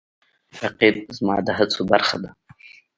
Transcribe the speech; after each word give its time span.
رقیب 0.63 0.95
زما 1.17 1.35
د 1.47 1.49
هڅو 1.57 1.81
برخه 1.91 2.17
ده 2.23 2.29